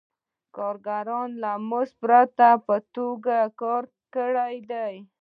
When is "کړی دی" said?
4.15-4.93